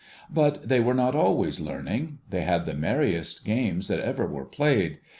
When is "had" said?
2.41-2.65